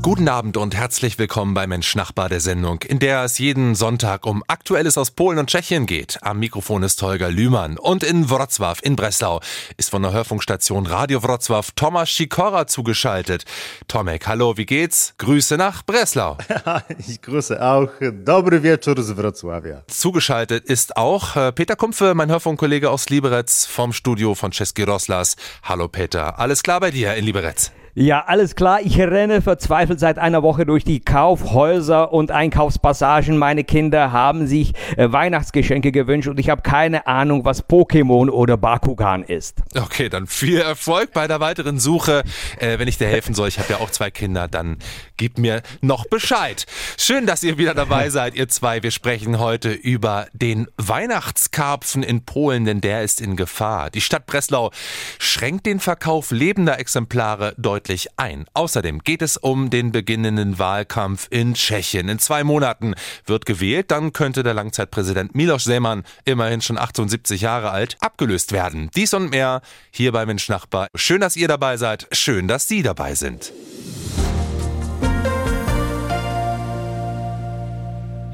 [0.00, 4.26] Guten Abend und herzlich willkommen bei Mensch Nachbar der Sendung, in der es jeden Sonntag
[4.26, 6.18] um Aktuelles aus Polen und Tschechien geht.
[6.22, 9.40] Am Mikrofon ist Holger Lühmann und in Wrocław in Breslau
[9.76, 13.44] ist von der Hörfunkstation Radio Wrocław Thomas Sikora zugeschaltet.
[13.88, 15.14] Tomek, hallo, wie geht's?
[15.18, 16.38] Grüße nach Breslau.
[16.98, 17.90] ich grüße auch.
[18.24, 19.82] Dobry wieczór z Wrocławia.
[19.88, 25.36] Zugeschaltet ist auch äh, Peter Kumpfe, mein Hörfunkkollege aus Liberec vom Studio von Czeski Roslas.
[25.64, 27.72] Hallo Peter, alles klar bei dir in Liberec?
[28.00, 28.80] Ja, alles klar.
[28.80, 33.36] Ich renne verzweifelt seit einer Woche durch die Kaufhäuser und Einkaufspassagen.
[33.36, 38.56] Meine Kinder haben sich äh, Weihnachtsgeschenke gewünscht und ich habe keine Ahnung, was Pokémon oder
[38.56, 39.62] Bakugan ist.
[39.76, 42.22] Okay, dann viel Erfolg bei der weiteren Suche.
[42.60, 44.76] Äh, wenn ich dir helfen soll, ich habe ja auch zwei Kinder, dann
[45.16, 46.66] gib mir noch Bescheid.
[46.96, 48.80] Schön, dass ihr wieder dabei seid, ihr zwei.
[48.84, 53.90] Wir sprechen heute über den Weihnachtskarpfen in Polen, denn der ist in Gefahr.
[53.90, 54.70] Die Stadt Breslau
[55.18, 58.44] schränkt den Verkauf lebender Exemplare deutlich deutlich ein.
[58.54, 62.08] Außerdem geht es um den beginnenden Wahlkampf in Tschechien.
[62.08, 67.70] In zwei Monaten wird gewählt, dann könnte der Langzeitpräsident Miloš Zeman, immerhin schon 78 Jahre
[67.70, 68.90] alt, abgelöst werden.
[68.94, 70.88] Dies und mehr hier bei Mensch Nachbar.
[70.94, 72.06] Schön, dass ihr dabei seid.
[72.12, 73.52] Schön, dass Sie dabei sind.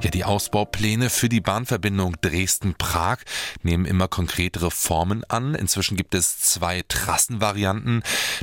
[0.04, 3.20] Ja, die Ausbaupläne für die Bahnverbindung Dresden-Prag
[3.62, 5.54] nehmen immer konkretere Formen an.
[5.54, 8.02] Inzwischen gibt es zwei Trassenvarianten,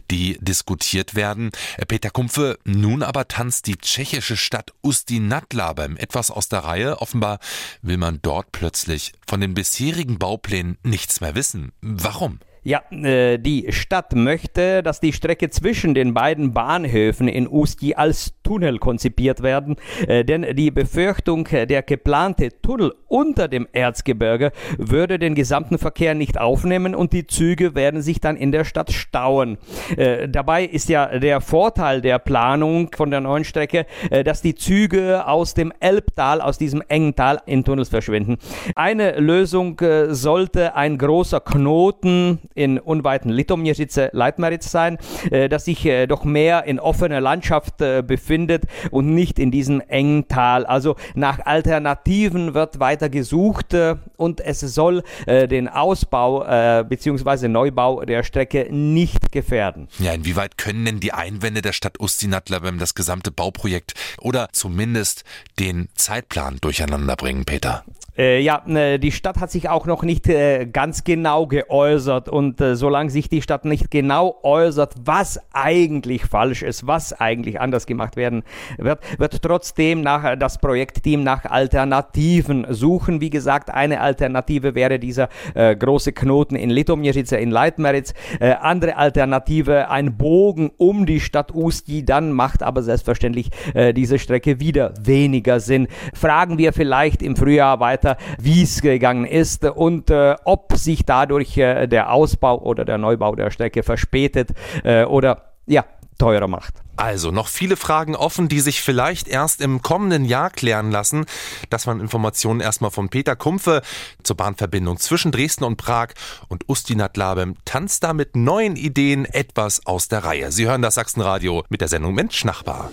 [0.09, 1.52] die diskutiert werden.
[1.78, 7.00] Äh, Peter Kumpfe, nun aber tanzt die tschechische Stadt Ustinatla beim etwas aus der Reihe.
[7.00, 7.38] Offenbar
[7.84, 11.73] will man dort plötzlich von den bisherigen Bauplänen nichts mehr wissen.
[11.81, 12.40] Warum?
[12.64, 18.36] Ja, äh, die Stadt möchte, dass die Strecke zwischen den beiden Bahnhöfen in Usti als
[18.44, 25.34] Tunnel konzipiert werden, äh, denn die Befürchtung, der geplante Tunnel unter dem Erzgebirge würde den
[25.34, 29.57] gesamten Verkehr nicht aufnehmen und die Züge werden sich dann in der Stadt stauen.
[29.97, 34.53] Äh, dabei ist ja der Vorteil der Planung von der neuen Strecke, äh, dass die
[34.53, 38.38] Züge aus dem Elbtal, aus diesem engen Tal in Tunnels verschwinden.
[38.75, 44.97] Eine Lösung äh, sollte ein großer Knoten in unweiten Litomierzice Leitmeritz sein,
[45.29, 49.81] äh, das sich äh, doch mehr in offener Landschaft äh, befindet und nicht in diesem
[49.81, 50.66] engen Tal.
[50.66, 53.75] Also nach Alternativen wird weiter gesucht
[54.17, 57.47] und es soll den Ausbau äh, bzw.
[57.47, 59.88] Neubau der Strecke nicht gefährden.
[60.00, 65.23] Ja, inwieweit können denn die Einwände der Stadt Ustinatla beim das gesamte Bauprojekt oder zumindest
[65.59, 67.83] den Zeitplan durcheinander bringen, Peter?
[68.18, 72.60] Äh, ja, äh, die Stadt hat sich auch noch nicht äh, ganz genau geäußert und
[72.60, 77.86] äh, solange sich die Stadt nicht genau äußert, was eigentlich falsch ist, was eigentlich anders
[77.86, 78.44] gemacht werden
[78.78, 83.22] wird, wird trotzdem nach äh, das Projektteam nach Alternativen suchen.
[83.22, 88.14] Wie gesagt, eine Alternative wäre dieser äh, große Knoten in Litomierzice in Leitmeritz.
[88.40, 93.50] andere Alternative ein Bogen um die Stadt Usti, dann macht aber selbstverständlich
[93.96, 95.88] diese Strecke wieder weniger Sinn.
[96.14, 101.06] Fragen wir vielleicht im Frühjahr weiter weiter, wie es gegangen ist und äh, ob sich
[101.06, 104.50] dadurch äh, der Ausbau oder der Neubau der Strecke verspätet
[104.84, 105.85] äh, oder ja,
[106.17, 106.75] teurer macht.
[106.97, 111.25] Also noch viele Fragen offen, die sich vielleicht erst im kommenden Jahr klären lassen.
[111.69, 113.81] Das waren Informationen erstmal von Peter Kumpfe
[114.22, 116.09] zur Bahnverbindung zwischen Dresden und Prag
[116.47, 120.51] und Ustinat Labem tanzt da mit neuen Ideen etwas aus der Reihe.
[120.51, 122.91] Sie hören das Sachsenradio mit der Sendung Mensch Nachbar.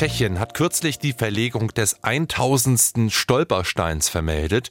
[0.00, 3.12] Tschechien hat kürzlich die Verlegung des 1000.
[3.12, 4.70] Stolpersteins vermeldet.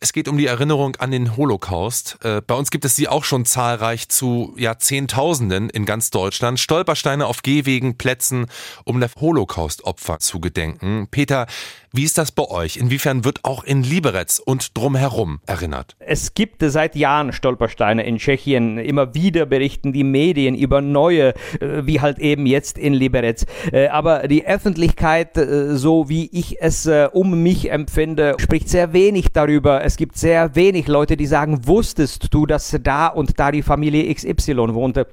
[0.00, 2.18] Es geht um die Erinnerung an den Holocaust.
[2.22, 6.60] Äh, bei uns gibt es sie auch schon zahlreich zu Jahrzehntausenden in ganz Deutschland.
[6.60, 8.46] Stolpersteine auf Gehwegen, Plätzen,
[8.84, 11.08] um der Holocaust-Opfer zu gedenken.
[11.10, 11.48] Peter,
[11.92, 12.76] wie ist das bei euch?
[12.76, 15.96] Inwiefern wird auch in Liberec und drumherum erinnert?
[15.98, 18.78] Es gibt seit Jahren Stolpersteine in Tschechien.
[18.78, 23.46] Immer wieder berichten die Medien über neue, äh, wie halt eben jetzt in Liberec.
[23.72, 29.87] Äh, aber die Öffentlichkeit, so wie ich es um mich empfinde, spricht sehr wenig darüber
[29.88, 34.14] es gibt sehr wenig Leute, die sagen, wusstest du, dass da und da die Familie
[34.14, 35.06] XY wohnte?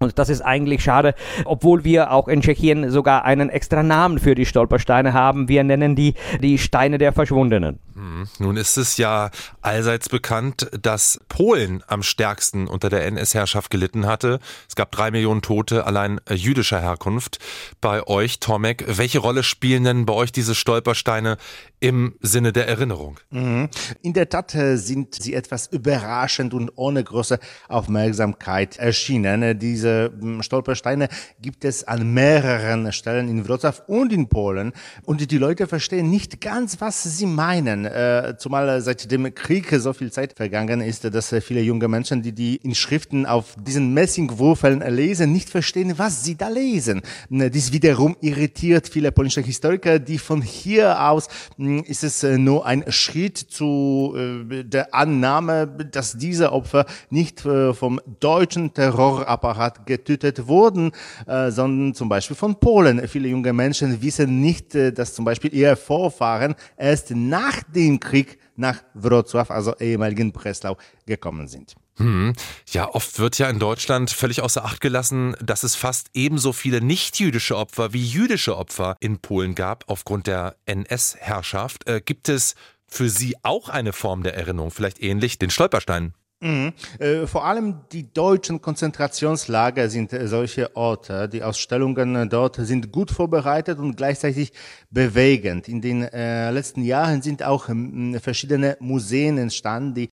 [0.00, 4.34] Und das ist eigentlich schade, obwohl wir auch in Tschechien sogar einen extra Namen für
[4.34, 5.48] die Stolpersteine haben.
[5.48, 7.78] Wir nennen die die Steine der Verschwundenen.
[7.94, 8.28] Hm.
[8.38, 9.30] Nun ist es ja
[9.60, 14.38] allseits bekannt, dass Polen am stärksten unter der NS-Herrschaft gelitten hatte.
[14.68, 17.38] Es gab drei Millionen Tote allein äh, jüdischer Herkunft.
[17.80, 21.38] Bei euch, Tomek, welche Rolle spielen denn bei euch diese Stolpersteine
[21.80, 23.20] im Sinne der Erinnerung.
[23.30, 23.68] Mhm.
[24.02, 27.38] In der Tat äh, sind sie etwas überraschend und ohne große
[27.68, 29.42] Aufmerksamkeit erschienen.
[29.42, 31.08] Äh, diese hm, Stolpersteine
[31.40, 34.72] gibt es an mehreren Stellen in Wrocław und in Polen
[35.04, 37.84] und die Leute verstehen nicht ganz, was sie meinen.
[37.84, 42.32] Äh, zumal seit dem Krieg so viel Zeit vergangen ist, dass viele junge Menschen, die
[42.32, 47.02] die Inschriften auf diesen Messingwürfeln lesen, nicht verstehen, was sie da lesen.
[47.28, 52.66] Dies wiederum irritiert viele polnische Historiker, die von hier aus hm, ist es äh, nur
[52.66, 60.46] ein Schritt zu äh, der Annahme, dass diese Opfer nicht äh, vom deutschen Terrorapparat getötet
[60.46, 60.92] wurden,
[61.26, 63.06] sondern zum Beispiel von Polen.
[63.08, 68.82] Viele junge Menschen wissen nicht, dass zum Beispiel ihre Vorfahren erst nach dem Krieg nach
[68.94, 70.76] Wrocław, also ehemaligen Breslau,
[71.06, 71.74] gekommen sind.
[71.98, 72.32] Hm.
[72.70, 76.80] Ja, oft wird ja in Deutschland völlig außer Acht gelassen, dass es fast ebenso viele
[76.80, 81.88] nicht-jüdische Opfer wie jüdische Opfer in Polen gab aufgrund der NS-Herrschaft.
[81.88, 82.54] Äh, gibt es
[82.86, 86.14] für Sie auch eine Form der Erinnerung, vielleicht ähnlich den Stolpersteinen?
[86.40, 86.72] Mhm.
[87.00, 91.28] Äh, vor allem die deutschen Konzentrationslager sind äh, solche Orte.
[91.28, 94.52] Die Ausstellungen äh, dort sind gut vorbereitet und gleichzeitig
[94.88, 95.66] bewegend.
[95.66, 100.10] In den äh, letzten Jahren sind auch äh, verschiedene Museen entstanden, die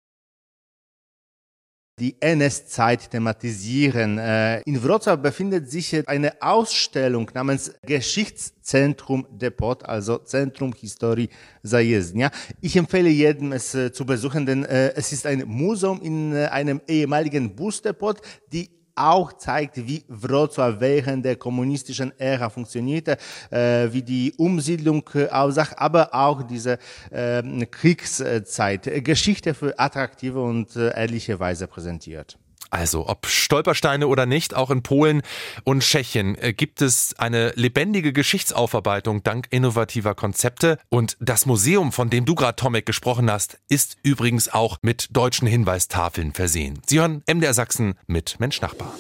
[1.99, 4.19] die NS-Zeit thematisieren.
[4.19, 11.29] Äh, in Wrocław befindet sich eine Ausstellung namens Geschichtszentrum Depot, also Zentrum Historii
[11.65, 12.31] Zajezdnia.
[12.61, 16.81] Ich empfehle jedem, es äh, zu besuchen, denn äh, es ist ein Museum in einem
[16.89, 18.21] ehemaligen Busdepot,
[18.53, 23.17] die auch zeigt, wie Wrocław während der kommunistischen Ära funktionierte,
[23.51, 26.79] äh, wie die Umsiedlung äh, aussah, aber auch diese
[27.11, 29.05] äh, Kriegszeit.
[29.05, 32.39] Geschichte für attraktive und äh, ehrliche Weise präsentiert.
[32.75, 35.23] Also, ob Stolpersteine oder nicht, auch in Polen
[35.63, 40.81] und Tschechien äh, gibt es eine lebendige Geschichtsaufarbeitung dank innovativer Konzepte.
[40.89, 45.47] Und das Museum, von dem du gerade, Tomek, gesprochen hast, ist übrigens auch mit deutschen
[45.47, 46.81] Hinweistafeln versehen.
[46.85, 48.93] Sie hören MDR Sachsen mit Mensch Nachbar.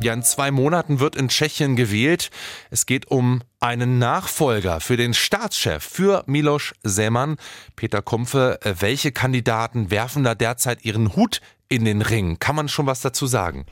[0.00, 2.30] Ja, in zwei Monaten wird in Tschechien gewählt.
[2.70, 7.36] Es geht um einen Nachfolger für den Staatschef, für Miloš Zeman.
[7.74, 12.38] Peter Kumpfe, welche Kandidaten werfen da derzeit ihren Hut in den Ring?
[12.38, 13.66] Kann man schon was dazu sagen?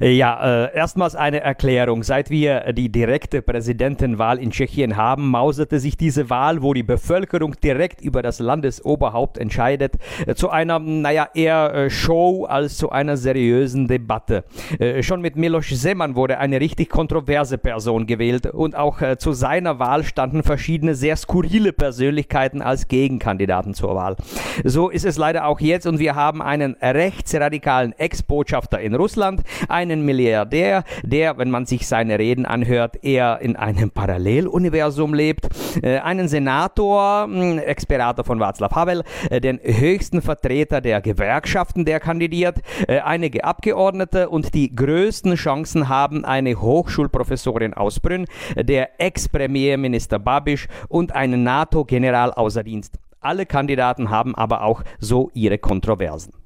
[0.00, 2.02] Äh, ja, äh, erstmals eine Erklärung.
[2.02, 7.54] Seit wir die direkte Präsidentenwahl in Tschechien haben, mauserte sich diese Wahl, wo die Bevölkerung
[7.62, 9.94] direkt über das Landesoberhaupt entscheidet,
[10.26, 14.44] äh, zu einer, naja, eher äh, Show als zu einer seriösen Debatte.
[14.78, 19.32] Äh, schon mit Miloš Zeman wurde eine richtig kontroverse Person gewählt und auch äh, zu
[19.32, 24.16] seiner Wahl standen verschiedene sehr skurrile Persönlichkeiten als Gegenkandidaten zur Wahl.
[24.64, 30.04] So ist es leider auch jetzt und wir haben einen rechtsradikalen Ex-Botschafter in Russland, einen
[30.04, 35.48] Milliardär, der, wenn man sich seine Reden anhört, eher in einem Paralleluniversum lebt,
[35.82, 37.28] äh, einen Senator,
[37.64, 42.58] Experator von Václav Havel, äh, den höchsten Vertreter der Gewerkschaften, der kandidiert,
[42.88, 48.26] äh, einige Abgeordnete und die größten Chancen haben eine Hochschulprofessorin aus Brünn,
[48.56, 52.98] der Ex-Premierminister Babiš und ein NATO-General außer Dienst.
[53.20, 56.45] Alle Kandidaten haben aber auch so ihre Kontroversen.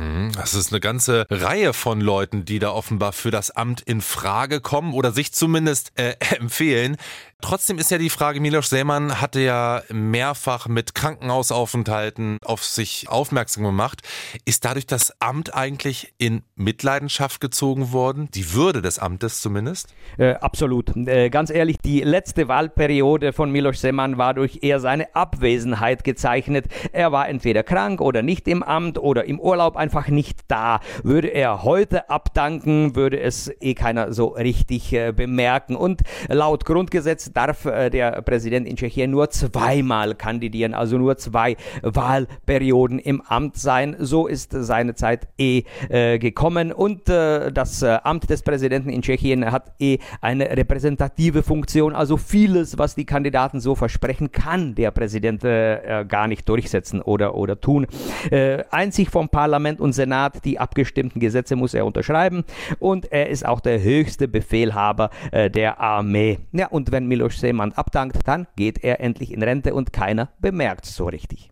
[0.00, 0.32] Mhm.
[0.32, 4.60] Das ist eine ganze Reihe von Leuten, die da offenbar für das Amt in Frage
[4.60, 6.96] kommen oder sich zumindest äh, empfehlen.
[7.40, 13.64] Trotzdem ist ja die Frage, Miloš Seemann hatte ja mehrfach mit Krankenhausaufenthalten auf sich aufmerksam
[13.64, 14.02] gemacht.
[14.44, 18.28] Ist dadurch das Amt eigentlich in Mitleidenschaft gezogen worden?
[18.34, 19.94] Die Würde des Amtes zumindest?
[20.18, 20.94] Äh, absolut.
[20.96, 26.66] Äh, ganz ehrlich, die letzte Wahlperiode von Miloš Seemann war durch eher seine Abwesenheit gezeichnet.
[26.92, 30.80] Er war entweder krank oder nicht im Amt oder im Urlaub einfach nicht da.
[31.02, 35.74] Würde er heute abdanken, würde es eh keiner so richtig äh, bemerken.
[35.74, 41.56] Und laut Grundgesetz darf äh, der Präsident in Tschechien nur zweimal kandidieren, also nur zwei
[41.82, 43.96] Wahlperioden im Amt sein.
[43.98, 49.02] So ist seine Zeit eh äh, gekommen und äh, das äh, Amt des Präsidenten in
[49.02, 54.90] Tschechien hat eh eine repräsentative Funktion, also vieles, was die Kandidaten so versprechen, kann der
[54.90, 57.86] Präsident äh, gar nicht durchsetzen oder, oder tun.
[58.30, 62.44] Äh, einzig vom Parlament und Senat die abgestimmten Gesetze muss er unterschreiben
[62.78, 66.38] und er ist auch der höchste Befehlhaber der Armee.
[66.52, 70.30] Ja, und wenn Mil Miloš Seemann abdankt, dann geht er endlich in Rente und keiner
[70.38, 71.50] bemerkt so richtig.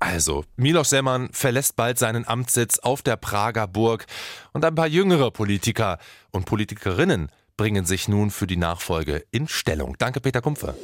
[0.00, 4.06] Also, Miloš Seemann verlässt bald seinen Amtssitz auf der Prager Burg
[4.52, 5.98] und ein paar jüngere Politiker
[6.32, 9.94] und Politikerinnen bringen sich nun für die Nachfolge in Stellung.
[9.98, 10.74] Danke, Peter Kumpfe.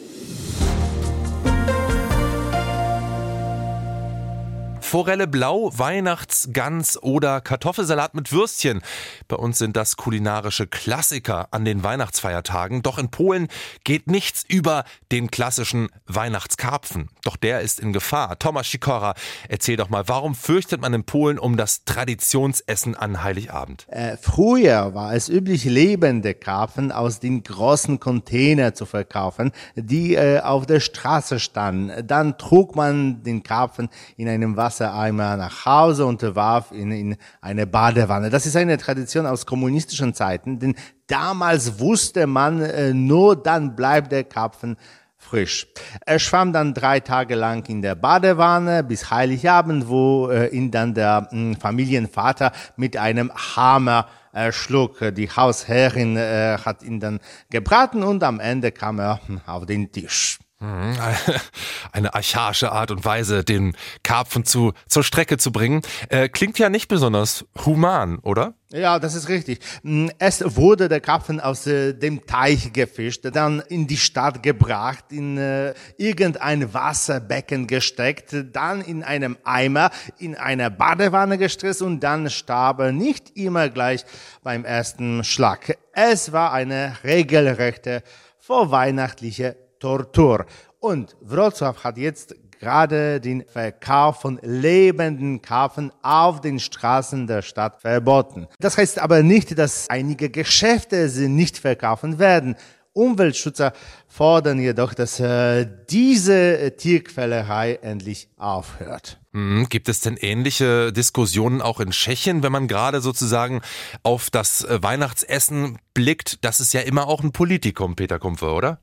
[4.91, 8.83] Forelle blau, Weihnachtsgans oder Kartoffelsalat mit Würstchen.
[9.29, 12.83] Bei uns sind das kulinarische Klassiker an den Weihnachtsfeiertagen.
[12.83, 13.47] Doch in Polen
[13.85, 14.83] geht nichts über
[15.13, 17.09] den klassischen Weihnachtskarpfen.
[17.23, 18.37] Doch der ist in Gefahr.
[18.41, 19.15] Thomas Sikora,
[19.49, 23.87] erzähl doch mal, warum fürchtet man in Polen um das Traditionsessen an Heiligabend?
[23.91, 30.41] Äh, früher war es üblich, lebende Karpfen aus den großen Container zu verkaufen, die äh,
[30.41, 32.05] auf der Straße standen.
[32.09, 37.67] Dann trug man den Karpfen in einem Wassereimer nach Hause und warf ihn in eine
[37.67, 38.31] Badewanne.
[38.31, 40.75] Das ist eine Tradition aus kommunistischen Zeiten, denn
[41.07, 44.77] damals wusste man, äh, nur dann bleibt der Karpfen
[45.19, 45.67] frisch.
[46.07, 50.95] Er schwamm dann drei Tage lang in der Badewanne bis Heiligabend, wo äh, ihn dann
[50.95, 54.99] der mh, Familienvater mit einem Hammer erschlug.
[55.15, 57.21] Die Hausherrin äh, hat ihn dann
[57.51, 60.39] gebraten und am Ende kam er hm, auf den Tisch.
[60.61, 60.95] Mhm,
[61.93, 65.81] eine archaische Art und Weise, den Karpfen zu, zur Strecke zu bringen.
[66.11, 68.53] Äh, klingt ja nicht besonders human, oder?
[68.71, 69.61] Ja, das ist richtig.
[69.83, 75.07] Mm, es wurde der Karpfen aus äh, dem Teich gefischt, dann in die Stadt gebracht,
[75.13, 82.29] in äh, irgendein Wasserbecken gesteckt, dann in einem Eimer, in einer Badewanne gestresst und dann
[82.29, 84.05] starb er nicht immer gleich
[84.43, 85.79] beim ersten Schlag.
[85.95, 88.03] Es war eine regelrechte
[88.39, 90.47] vorweihnachtliche Tortur.
[90.79, 97.81] Und Wrocław hat jetzt gerade den Verkauf von lebenden Karpfen auf den Straßen der Stadt
[97.81, 98.47] verboten.
[98.61, 102.55] Das heißt aber nicht, dass einige Geschäfte sie nicht verkaufen werden.
[102.93, 103.73] Umweltschützer
[104.09, 109.21] fordern jedoch, dass äh, diese Tierquälerei endlich aufhört.
[109.33, 113.63] Hm, gibt es denn ähnliche Diskussionen auch in Tschechien, wenn man gerade sozusagen
[114.03, 116.45] auf das Weihnachtsessen blickt?
[116.45, 118.81] Das ist ja immer auch ein Politikum, Peter Kumpfe, oder?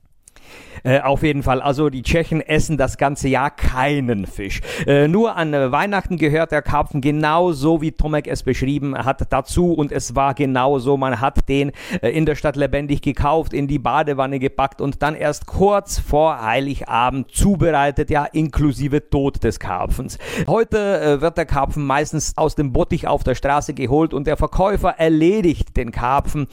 [0.84, 1.60] Äh, auf jeden Fall.
[1.60, 4.60] Also die Tschechen essen das ganze Jahr keinen Fisch.
[4.86, 9.72] Äh, nur an äh, Weihnachten gehört der Karpfen genauso, wie Tomek es beschrieben hat, dazu.
[9.72, 10.96] Und es war genauso.
[10.96, 15.14] Man hat den äh, in der Stadt lebendig gekauft, in die Badewanne gepackt und dann
[15.14, 20.18] erst kurz vor Heiligabend zubereitet, ja, inklusive Tod des Karpfens.
[20.46, 24.36] Heute äh, wird der Karpfen meistens aus dem Bottich auf der Straße geholt und der
[24.36, 26.46] Verkäufer erledigt den Karpfen.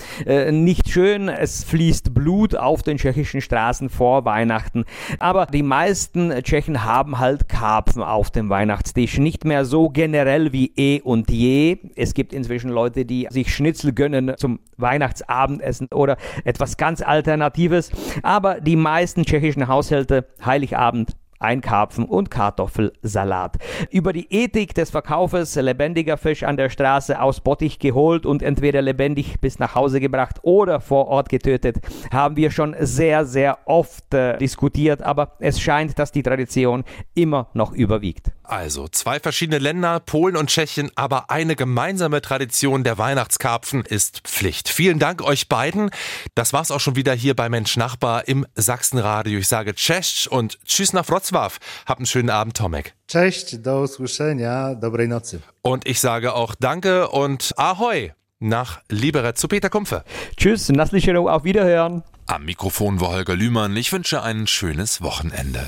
[0.52, 4.86] Nicht schön, es fließt Blut auf den tschechischen Straßen vor vor Weihnachten.
[5.18, 9.18] Aber die meisten Tschechen haben halt Karpfen auf dem Weihnachtstisch.
[9.18, 11.80] Nicht mehr so generell wie eh und je.
[11.96, 17.92] Es gibt inzwischen Leute, die sich Schnitzel gönnen zum Weihnachtsabendessen oder etwas ganz Alternatives.
[18.22, 23.58] Aber die meisten tschechischen Haushalte Heiligabend ein Karpfen und Kartoffelsalat.
[23.92, 28.82] Über die Ethik des Verkaufes lebendiger Fisch an der Straße aus Bottich geholt und entweder
[28.82, 31.78] lebendig bis nach Hause gebracht oder vor Ort getötet,
[32.12, 37.48] haben wir schon sehr, sehr oft äh, diskutiert, aber es scheint, dass die Tradition immer
[37.54, 38.32] noch überwiegt.
[38.44, 44.70] Also zwei verschiedene Länder, Polen und Tschechien, aber eine gemeinsame Tradition der Weihnachtskarpfen ist Pflicht.
[44.70, 45.90] Vielen Dank euch beiden.
[46.36, 49.40] Das war's auch schon wieder hier bei Mensch Nachbar im Sachsenradio.
[49.40, 51.25] Ich sage Tschech und Tschüss nach Wrocław.
[51.34, 52.94] Habt einen schönen Abend, Tomek.
[53.08, 55.40] Cześć, do usłyszenia, dobrej nocy.
[55.62, 60.04] Und ich sage auch Danke und Ahoi nach Liberec zu Peter Kumpfe.
[60.38, 62.04] Tschüss, Nasslichero, auf Wiederhören.
[62.28, 63.76] Am Mikrofon war Holger Lühmann.
[63.78, 65.66] Ich wünsche ein schönes Wochenende.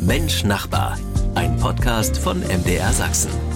[0.00, 0.98] Mensch Nachbar,
[1.34, 3.49] ein Podcast von MDR Sachsen.